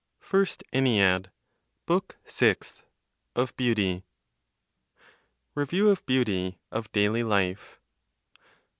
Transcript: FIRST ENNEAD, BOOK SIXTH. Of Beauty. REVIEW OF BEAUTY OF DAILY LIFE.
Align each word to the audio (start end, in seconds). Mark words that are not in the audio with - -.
FIRST 0.19 0.63
ENNEAD, 0.73 1.29
BOOK 1.85 2.17
SIXTH. 2.25 2.85
Of 3.35 3.55
Beauty. 3.55 4.03
REVIEW 5.53 5.89
OF 5.91 6.03
BEAUTY 6.07 6.57
OF 6.71 6.91
DAILY 6.91 7.21
LIFE. 7.21 7.79